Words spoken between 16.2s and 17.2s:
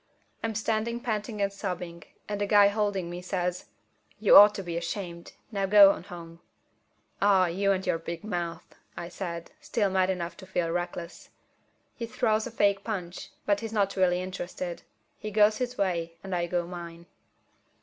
and I go mine.